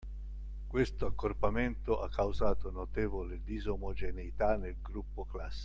[0.67, 5.59] Questo accorpamento ha causato notevole disomogeneità nel gruppo classe